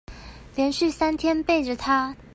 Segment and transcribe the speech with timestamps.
[0.55, 2.15] 連續三天背著她